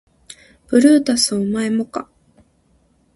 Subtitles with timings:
[0.65, 2.09] ブルータスお前もか